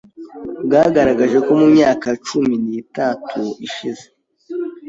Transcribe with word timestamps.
bwagaragaje 0.65 1.37
ko 1.45 1.51
mu 1.59 1.67
myaka 1.75 2.07
cumi 2.27 2.55
nitatu 2.65 3.41
ishize, 3.67 4.05